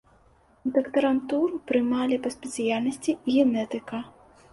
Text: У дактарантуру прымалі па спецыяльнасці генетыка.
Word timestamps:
У 0.67 0.69
дактарантуру 0.77 1.59
прымалі 1.71 2.17
па 2.23 2.31
спецыяльнасці 2.37 3.11
генетыка. 3.35 4.01